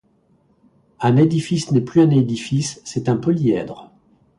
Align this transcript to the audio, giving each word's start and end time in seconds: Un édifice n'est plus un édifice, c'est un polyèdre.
Un 0.99 1.15
édifice 1.17 1.69
n'est 1.71 1.79
plus 1.79 2.01
un 2.01 2.09
édifice, 2.09 2.81
c'est 2.85 3.07
un 3.07 3.17
polyèdre. 3.17 3.91